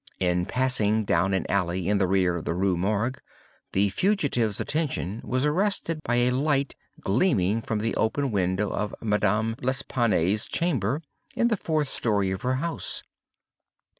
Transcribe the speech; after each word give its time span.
In 0.19 0.47
passing 0.47 1.05
down 1.05 1.31
an 1.31 1.45
alley 1.47 1.87
in 1.87 1.99
the 1.99 2.07
rear 2.07 2.35
of 2.35 2.43
the 2.43 2.55
Rue 2.55 2.75
Morgue, 2.75 3.21
the 3.71 3.89
fugitive's 3.89 4.59
attention 4.59 5.21
was 5.23 5.45
arrested 5.45 6.01
by 6.03 6.15
a 6.15 6.31
light 6.31 6.73
gleaming 7.01 7.61
from 7.61 7.77
the 7.77 7.95
open 7.95 8.31
window 8.31 8.71
of 8.71 8.95
Madame 8.99 9.55
L'Espanaye's 9.61 10.47
chamber, 10.47 11.03
in 11.35 11.49
the 11.49 11.55
fourth 11.55 11.89
story 11.89 12.31
of 12.31 12.41
her 12.41 12.55
house. 12.55 13.03